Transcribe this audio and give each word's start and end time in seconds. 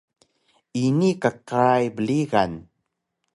ini 0.85 1.09
kkray 1.21 1.83
brigan 1.95 2.51